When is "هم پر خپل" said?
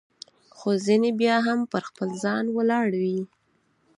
1.47-2.07